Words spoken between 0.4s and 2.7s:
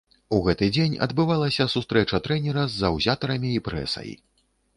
гэты дзень адбывалася сустрэча трэнера